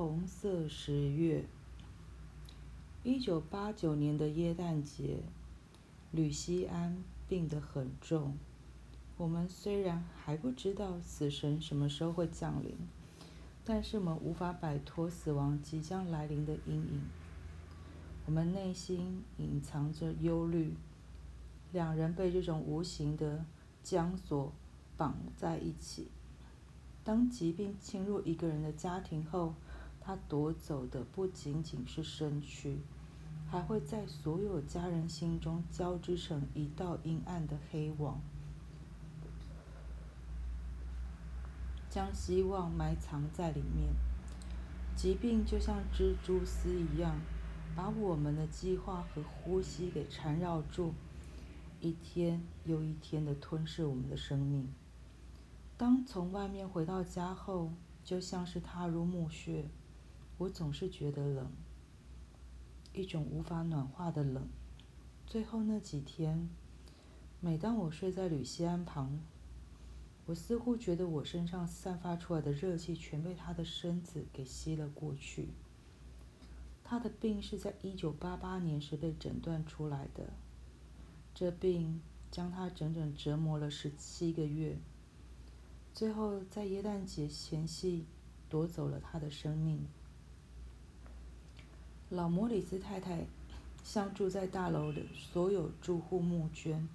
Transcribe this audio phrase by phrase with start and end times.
[0.00, 1.44] 红色十月，
[3.04, 5.18] 一九八九年的耶诞节，
[6.10, 8.34] 吕西安病得很重。
[9.18, 12.74] 我们虽然还不知道死神什么时候会降临，
[13.62, 17.02] 但是我们无法摆脱死亡即将来临的阴影。
[18.24, 20.72] 我们内心隐藏着忧虑，
[21.72, 23.44] 两人被这种无形的
[23.84, 24.50] 枷锁
[24.96, 26.08] 绑在一起。
[27.04, 29.54] 当疾病侵入一个人的家庭后，
[30.10, 32.80] 他夺走的不仅仅是身躯，
[33.48, 38.20] 还会在所有家人心中交织成一道阴暗的黑网，
[41.88, 43.94] 将希望埋藏在里面。
[44.96, 47.14] 疾病就像蜘蛛丝一样，
[47.76, 50.92] 把我们的计划和呼吸给缠绕住，
[51.80, 54.66] 一天又一天的吞噬我们的生命。
[55.76, 57.70] 当从外面回到家后，
[58.02, 59.66] 就像是踏入墓穴，
[60.40, 61.52] 我总是觉得冷，
[62.94, 64.48] 一种无法暖化的冷。
[65.26, 66.48] 最后那几天，
[67.40, 69.20] 每当我睡在吕西安旁，
[70.24, 75.50] 我似乎觉得我身上散发出来的热气全被他的身子给吸了过去。
[76.82, 80.30] 他的病是在一九八八年时被诊断出来的，
[81.34, 82.00] 这病
[82.30, 84.78] 将他整整折磨了十七个月。
[85.92, 88.06] 最后，在耶诞节前夕，
[88.48, 89.86] 夺走了他的生命。
[92.10, 93.24] 老摩里斯太太
[93.84, 96.88] 向住在大楼的所有住户募捐，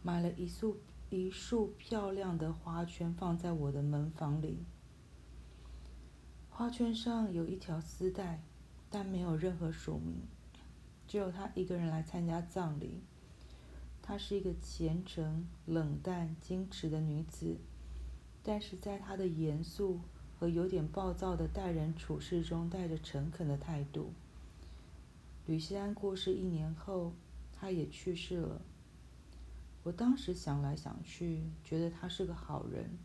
[0.00, 0.76] 买了一束
[1.10, 4.58] 一束漂亮的花圈，放在我的门房里。
[6.50, 8.40] 花圈上有一条丝带，
[8.88, 10.22] 但没有任何署名。
[11.08, 13.00] 只有她一个人来参加葬礼。
[14.00, 17.56] 她是一个虔诚、冷淡、矜持的女子。
[18.44, 19.98] 但是在她的严肃
[20.38, 24.12] 和有点暴躁的待人处事中，带着诚恳的态度。
[25.48, 27.14] 吕西安过世一年后，
[27.50, 28.60] 他也去世了。
[29.82, 32.98] 我当时想来想去，觉得他是个好人。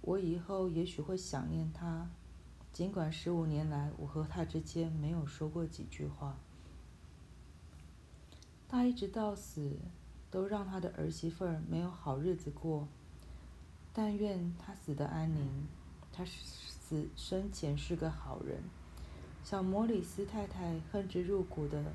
[0.00, 2.08] 我以后也许会想念他，
[2.72, 6.38] 尽管十五年来我和他之间没有说过几句话。
[8.66, 9.76] 他一直到死，
[10.30, 12.88] 都让他的儿媳妇儿没有好日子过。
[13.92, 15.66] 但愿他死得安宁。
[16.10, 18.62] 他死生前是个好人。
[19.48, 21.92] 小摩里斯太太恨之入骨的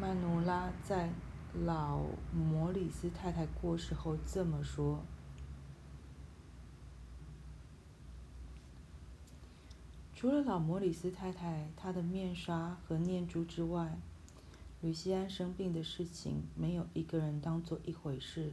[0.00, 1.10] 曼努拉在
[1.64, 2.00] 老
[2.34, 5.04] 摩里斯太太过世后这么说
[10.12, 13.96] ：“除了老摩里斯太太她的面纱和念珠之外。”
[14.82, 18.50] 吕西安生病的事情，没有一个人当做一回事。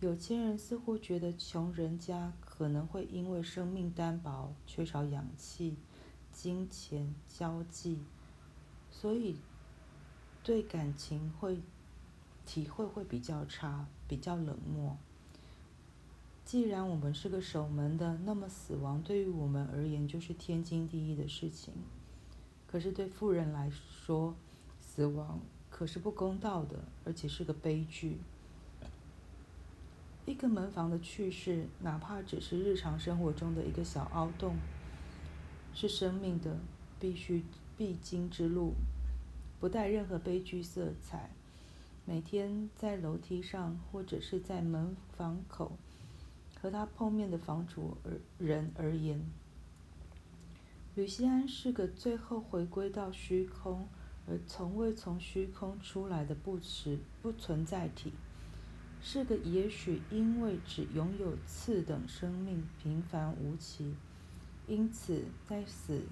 [0.00, 5.74] 有钱人似乎觉得穷人家可能会因为生命单薄、缺少氧气、
[6.30, 7.98] 金钱交际，
[8.90, 9.38] 所以
[10.44, 11.62] 对感情会
[12.44, 14.98] 体会会比较差、比较冷漠。
[16.44, 21.72] 既然我们是个守门的，那么死亡对于我们而言就是天经地义的事情。
[22.66, 24.34] 可是对富人来说，
[24.78, 25.40] 死亡
[25.70, 28.18] 可是不公道的，而且是个悲剧。
[30.24, 34.56] 一个门房的去世，哪怕只是日常生活中的一个小凹洞，
[35.74, 36.58] 是生命的
[37.00, 37.44] 必须
[37.76, 38.74] 必经之路，
[39.58, 41.30] 不带任何悲剧色彩。
[42.04, 45.72] 每天在楼梯上，或者是在门房口
[46.60, 49.20] 和他碰面的房主而人而言，
[50.94, 53.88] 吕西安是个最后回归到虚空。
[54.28, 58.12] 而从未从虚空出来的不实不存在体，
[59.04, 63.94] 是个也许因为只拥有次等生命平凡无奇，
[64.68, 66.02] 因此在死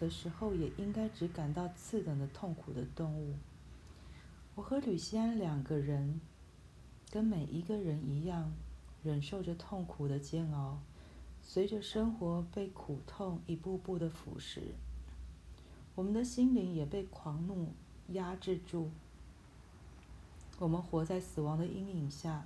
[0.00, 3.36] 的时候也应该只感到次等的痛苦的动物。
[4.56, 6.20] 我和吕西安两个人，
[7.08, 8.52] 跟每一个人一样，
[9.04, 10.80] 忍受着痛苦的煎熬，
[11.40, 14.60] 随着生活被苦痛一步步的腐蚀。
[15.94, 17.72] 我们的心灵也被狂怒
[18.08, 18.90] 压制住。
[20.60, 22.44] 我们活在死亡的阴影下，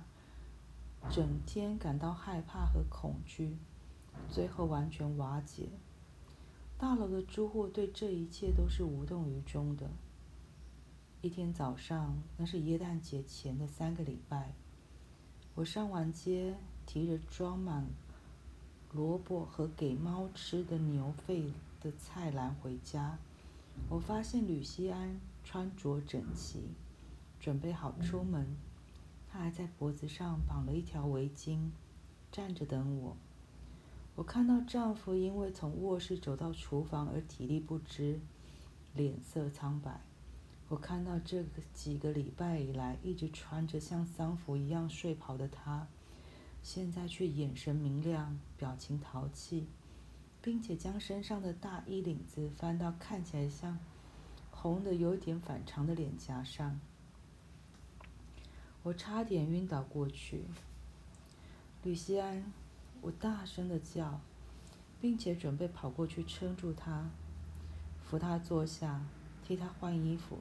[1.11, 3.57] 整天感到害怕和恐惧，
[4.29, 5.67] 最后完全瓦解。
[6.77, 9.89] 大楼的住户对这一切都是无动于衷的。
[11.21, 14.53] 一天早上，那是耶诞节前的三个礼拜，
[15.55, 17.85] 我上完街，提着装满
[18.93, 21.51] 萝卜和给猫吃的牛肺
[21.81, 23.17] 的菜篮回家。
[23.89, 26.69] 我发现吕西安穿着整齐，
[27.45, 28.57] 准备好出门。
[29.29, 31.69] 他还在脖子上绑了一条围巾，
[32.31, 33.15] 站着等我。
[34.15, 38.19] 我看到丈夫因为从卧室走到厨房而体力不支，
[38.95, 40.01] 脸色苍白。
[40.69, 45.87] 我看到这个几个礼拜以来一直穿着像丧服一样睡袍的他，
[46.63, 49.67] 现在却眼神明亮，表情淘气，
[50.41, 53.77] 并且将身上的大衣领子翻到看起来像
[54.49, 56.79] 红的有点反常的脸颊上。
[58.85, 60.45] 我差点晕倒过去。
[61.83, 62.53] 吕西安，
[63.01, 64.21] 我大声的叫，
[65.01, 67.09] 并且准备跑过去撑住他，
[68.03, 69.01] 扶他坐下。
[69.47, 70.39] 替他换衣服，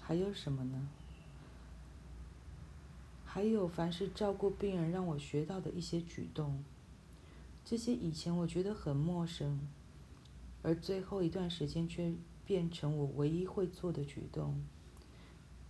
[0.00, 0.88] 还有什么呢？
[3.24, 6.62] 还有，凡是照顾病人让我学到的一些举动，
[7.64, 9.58] 这些以前我觉得很陌生，
[10.62, 12.14] 而最后一段时间却
[12.46, 14.62] 变成我唯一会做的举动。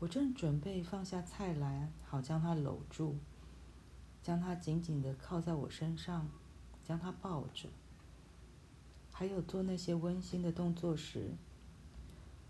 [0.00, 3.16] 我正准备放下菜篮，好将他搂住，
[4.22, 6.28] 将他紧紧的靠在我身上，
[6.84, 7.68] 将他抱着，
[9.10, 11.32] 还有做那些温馨的动作时。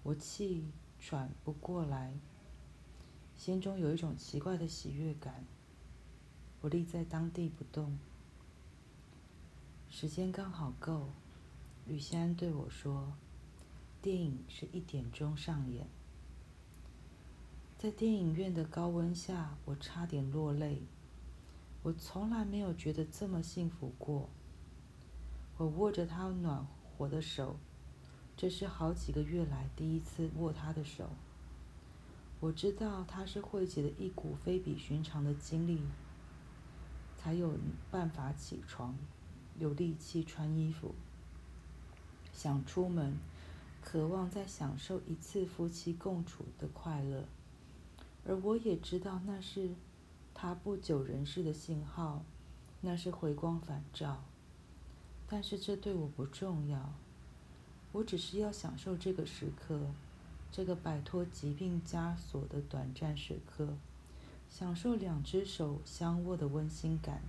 [0.02, 0.66] 我气
[1.00, 2.12] 喘不过来，
[3.34, 5.44] 心中有一种奇怪的喜悦感。
[6.60, 7.98] 我立在当地不动。
[9.88, 11.08] 时间刚好够，
[11.86, 13.14] 吕西安对我说
[14.02, 15.86] ：“电影是一点钟上演。”
[17.78, 20.82] 在电影院的高温下，我差点落泪。
[21.84, 24.28] 我从来没有觉得这么幸福过。
[25.56, 27.54] 我握着他暖和的手。
[28.36, 31.10] 这是好几个月来第一次握他的手。
[32.40, 35.82] 我知道他是汇集了一股非比寻常的精力，
[37.16, 37.56] 才有
[37.92, 38.96] 办法起床，
[39.56, 40.96] 有力气穿衣服，
[42.32, 43.16] 想出门，
[43.80, 47.24] 渴望再享受一次夫妻共处的快乐。
[48.28, 49.70] 而我也知道那是
[50.34, 52.22] 他不久人世的信号，
[52.82, 54.22] 那是回光返照。
[55.26, 56.92] 但是这对我不重要。
[57.92, 59.80] 我只是要享受这个时刻，
[60.52, 63.74] 这个摆脱疾病枷锁的短暂时刻，
[64.50, 67.22] 享受两只手相握的温馨感，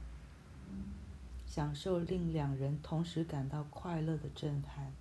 [1.47, 4.91] 享受令两人同时感到快乐的震撼。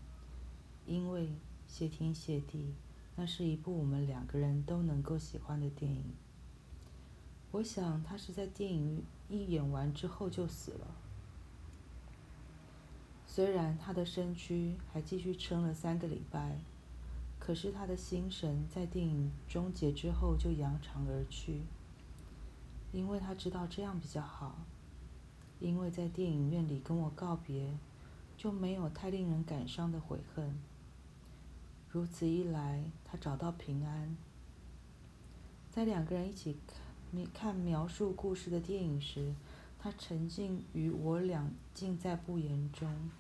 [0.87, 1.33] 因为
[1.67, 2.73] 谢天谢地，
[3.21, 6.05] 那是一部我们两个人都能够喜欢的电影。
[7.51, 10.87] 我想他是在电影一演完之后就死了。
[13.27, 16.61] 虽然他的身躯还继续撑了三个礼拜，
[17.41, 21.63] 可是他的心神在电影终结之后就扬长而去，
[22.93, 24.59] 因为他知道这样比较好，
[25.59, 27.77] 因为在电影院里跟我告别，
[28.37, 30.57] 就没有太令人感伤的悔恨。
[31.91, 34.17] 如此一来，他找到平安。
[35.71, 39.35] 在两个人一起看看描述故事的电影时，
[39.79, 43.11] 他沉浸于我俩尽在不言中。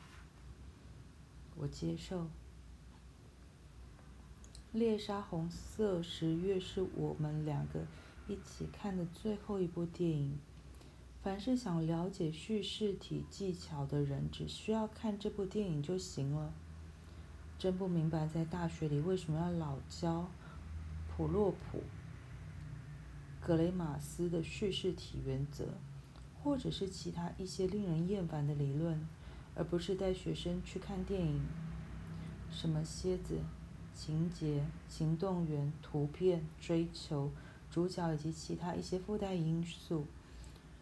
[1.56, 2.26] 我接受。
[4.72, 7.86] 猎杀红色十月是我们两个
[8.28, 10.38] 一起看的最后一部电影。
[11.22, 16.52] 凡是想了解叙事体技巧的人，只需要看这部电影就行了。
[17.58, 20.30] 真不明白在大学里为什么要老教
[21.08, 21.82] 普洛普、
[23.40, 25.66] 格雷马斯的叙事体原则，
[26.42, 29.06] 或者是其他一些令人厌烦的理论。
[29.56, 31.40] 而不是带学生去看电影，
[32.48, 33.40] 什么蝎子、
[33.92, 37.32] 情节、行动员、图片、追求、
[37.68, 40.06] 主角以及其他一些附带因素，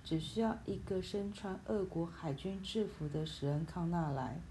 [0.05, 4.43] 只需要一个身穿俄国海军制服的史恩康纳来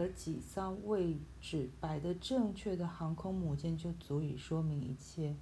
[0.00, 5.36] 和几艘位置摆得正确的航空母舰就足以说明一切。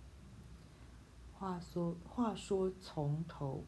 [1.32, 3.62] 话说，话说从头，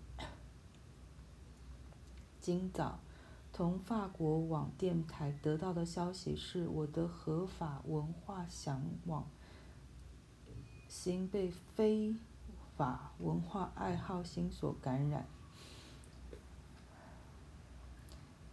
[2.40, 2.98] 今早。
[3.52, 9.30] 从法国网电台得到的消息是，我的合法文化向往
[10.88, 12.16] 心被非
[12.76, 15.28] 法文化爱好心所感染，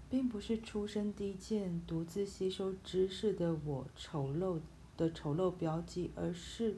[0.10, 4.60] 并不是出身低贱、独自吸收知识的我丑陋
[4.96, 6.78] 的丑陋标记，而是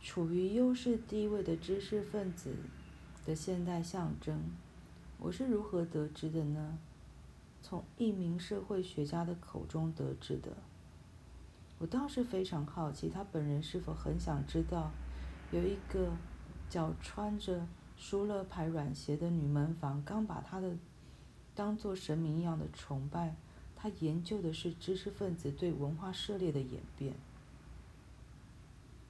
[0.00, 2.54] 处于优势地位的知识分子
[3.24, 4.40] 的现代象征。
[5.18, 6.78] 我是如何得知的呢？
[7.62, 10.52] 从一名社会学家的口中得知的，
[11.78, 14.92] 我倒是非常好奇，他本人是否很想知道，
[15.50, 16.12] 有一个
[16.70, 20.76] 脚穿着舒乐牌软鞋的女门房，刚把他的
[21.56, 23.34] 当做神明一样的崇拜。
[23.74, 27.14] 他研究的是知识分子对文化涉猎的演变。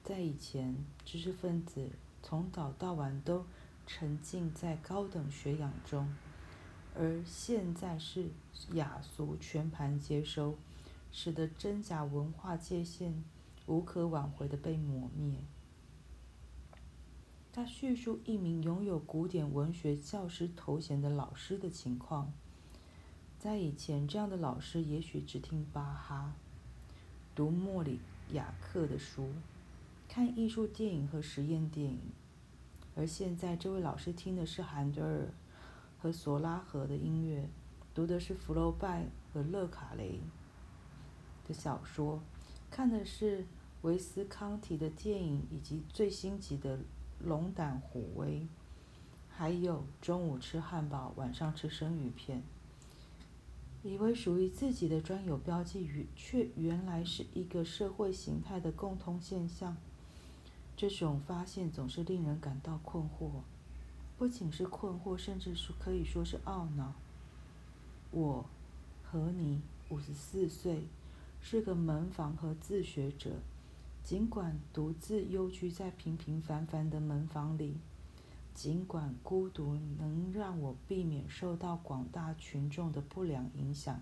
[0.03, 0.75] 在以前，
[1.05, 1.89] 知识分子
[2.21, 3.45] 从早到晚都
[3.85, 6.13] 沉浸在高等学养中。
[6.95, 8.29] 而现在是
[8.73, 10.55] 雅俗全盘接收，
[11.11, 13.23] 使得真假文化界限
[13.67, 15.39] 无可挽回的被磨灭。
[17.57, 22.31] 他叙述一名拥有古典文学教师头衔的老师的情况。
[23.39, 26.35] 在以前，这样的老师也许只听巴哈，
[27.33, 27.99] 读莫里
[28.33, 29.29] 亚克的书，
[30.07, 31.97] 看艺术电影和实验电影；
[32.95, 35.33] 而现在，这位老师听的是韩德尔
[35.97, 37.49] 和索拉赫的音乐，
[37.95, 40.19] 读的是福楼拜和勒卡雷
[41.47, 42.21] 的小说，
[42.69, 43.47] 看的是
[43.81, 46.77] 维斯康提的电影以及最新集的
[47.19, 48.41] 《龙胆虎威》，
[49.29, 52.43] 还有中午吃汉堡，晚上吃生鱼片。
[53.83, 59.77] 以为属于自己的专有标记语，却原来是一个社会形态的共通现象。
[60.75, 63.29] 这种发现总是令人感到困惑，
[64.17, 66.93] 不仅是困惑，甚至是可以说是懊恼。
[68.11, 68.45] 我，
[69.03, 70.87] 和你，五十四岁，
[71.39, 73.39] 是个门房和自学者，
[74.07, 77.75] 尽管独自幽居在平平凡凡的门房里。
[78.53, 83.99] 尽管孤独能让我避免受到广大群众的不良影响，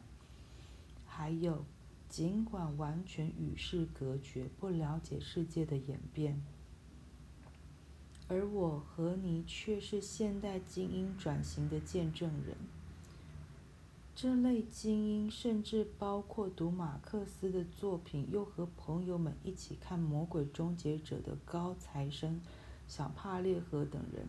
[1.08, 1.66] 还有，
[2.08, 6.40] 尽管完全与世隔绝，不了解世界的演变，
[8.28, 12.56] 而我和你却是现代精英转型的见证人。
[14.16, 22.40] 这类精英甚至包括读马克思的作品，又和朋友们一起看《魔鬼终结者》的高材生
[22.88, 24.26] 小帕列和等人。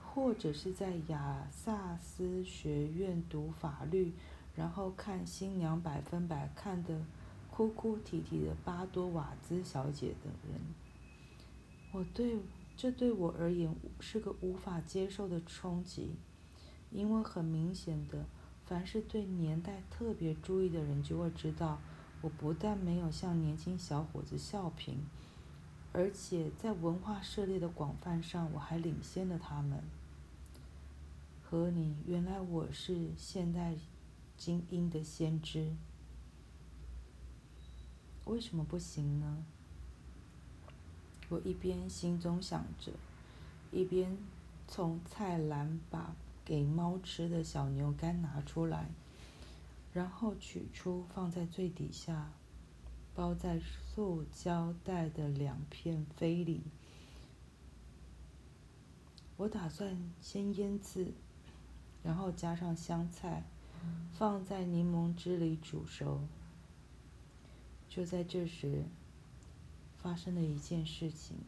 [0.00, 4.14] 或者是在亚萨斯学院读法律，
[4.54, 7.04] 然后看《新娘百分百》看的
[7.50, 10.58] 哭哭啼啼的巴多瓦兹小姐等人，
[11.92, 12.38] 我对
[12.78, 16.14] 这对我而言是个无法接受的冲击，
[16.90, 18.24] 因为很明显的，
[18.66, 21.80] 凡是对年代特别注意的人就会知道，
[22.20, 25.06] 我不但没有向年轻小伙子笑评，
[25.92, 29.84] 而且在文化涉猎的广泛上，我还领先了他们。
[31.44, 33.76] 和你，原来我是现代
[34.36, 35.76] 精英的先知，
[38.24, 39.44] 为什么不行呢？
[41.28, 42.90] 我一边心中想着，
[43.70, 44.18] 一边
[44.66, 48.88] 从菜篮把给猫吃的小牛肝拿出来，
[49.92, 52.32] 然后取出放在最底下，
[53.14, 56.62] 包在塑胶袋的两片菲里。
[59.36, 61.12] 我打算先腌制。
[62.04, 63.42] 然后加上香菜，
[64.12, 66.20] 放在柠檬汁里煮熟。
[67.88, 68.84] 就在这时，
[69.98, 71.38] 发生了一件事情。